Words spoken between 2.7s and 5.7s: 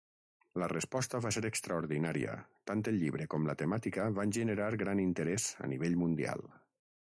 tant el llibre com la temàtica van generar gran interès